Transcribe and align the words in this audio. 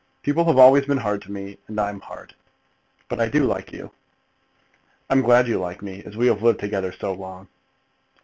People 0.23 0.45
have 0.45 0.57
always 0.57 0.87
been 0.87 0.97
hard 0.97 1.21
to 1.21 1.31
me, 1.31 1.59
and 1.67 1.79
I'm 1.79 1.99
hard. 1.99 2.33
But 3.07 3.19
I 3.19 3.27
do 3.29 3.43
like 3.45 3.71
you." 3.71 3.91
"I'm 5.11 5.21
glad 5.21 5.47
you 5.47 5.59
like 5.59 5.83
me, 5.83 6.01
as 6.05 6.17
we 6.17 6.25
have 6.25 6.41
lived 6.41 6.59
together 6.59 6.91
so 6.91 7.13
long." 7.13 7.49